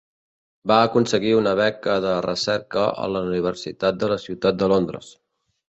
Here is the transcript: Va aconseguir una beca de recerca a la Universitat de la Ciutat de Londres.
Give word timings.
Va 0.69 0.77
aconseguir 0.85 1.33
una 1.39 1.53
beca 1.59 1.99
de 2.07 2.15
recerca 2.27 2.87
a 3.05 3.11
la 3.17 3.23
Universitat 3.29 4.03
de 4.07 4.13
la 4.15 4.21
Ciutat 4.27 4.59
de 4.65 4.75
Londres. 4.77 5.15